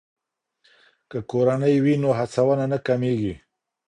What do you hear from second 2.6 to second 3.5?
نه کمیږي.